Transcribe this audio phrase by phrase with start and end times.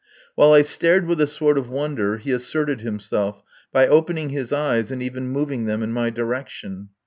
[0.33, 4.89] While I stared with a sort of wonder he asserted himself by opening his eyes
[4.89, 6.89] and even moving them in my direction.